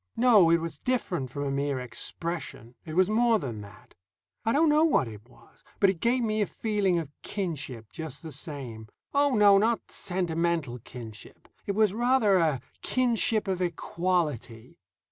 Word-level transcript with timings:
No; 0.17 0.49
it 0.49 0.57
was 0.57 0.79
different 0.79 1.29
from 1.29 1.43
a 1.43 1.51
mere 1.51 1.79
expression; 1.79 2.73
it 2.85 2.95
was 2.95 3.07
more 3.07 3.37
than 3.37 3.61
that. 3.61 3.93
I 4.43 4.51
don't 4.51 4.67
know 4.67 4.83
what 4.83 5.07
it 5.07 5.29
was, 5.29 5.63
but 5.79 5.91
it 5.91 5.99
gave 5.99 6.23
me 6.23 6.41
a 6.41 6.47
feeling 6.47 6.97
of 6.97 7.11
kinship 7.21 7.93
just 7.93 8.23
the 8.23 8.31
same. 8.31 8.87
Oh, 9.13 9.35
no, 9.35 9.59
not 9.59 9.91
sentimental 9.91 10.79
kinship. 10.79 11.47
It 11.67 11.73
was, 11.73 11.93
rather, 11.93 12.39
a 12.39 12.61
kinship 12.81 13.47
of 13.47 13.61
equality. 13.61 14.79